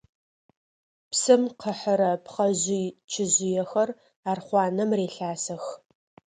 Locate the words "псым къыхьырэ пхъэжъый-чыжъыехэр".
1.09-3.89